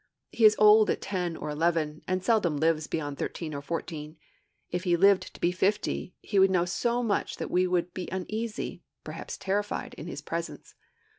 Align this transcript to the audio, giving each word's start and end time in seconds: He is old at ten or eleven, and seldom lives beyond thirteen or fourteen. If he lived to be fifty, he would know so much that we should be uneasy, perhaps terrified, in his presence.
He 0.31 0.45
is 0.45 0.55
old 0.57 0.89
at 0.89 0.99
ten 0.99 1.37
or 1.37 1.51
eleven, 1.51 2.01
and 2.07 2.23
seldom 2.23 2.57
lives 2.57 2.87
beyond 2.87 3.19
thirteen 3.19 3.53
or 3.53 3.61
fourteen. 3.61 4.17
If 4.71 4.83
he 4.83 4.97
lived 4.97 5.31
to 5.35 5.39
be 5.39 5.51
fifty, 5.51 6.15
he 6.21 6.39
would 6.39 6.49
know 6.49 6.65
so 6.65 7.03
much 7.03 7.37
that 7.37 7.51
we 7.51 7.65
should 7.67 7.93
be 7.93 8.09
uneasy, 8.11 8.81
perhaps 9.03 9.37
terrified, 9.37 9.93
in 9.99 10.07
his 10.07 10.23
presence. 10.23 10.73